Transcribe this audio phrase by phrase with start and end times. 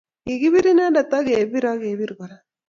[0.25, 2.37] Kikibir inendet akebir akebir Kora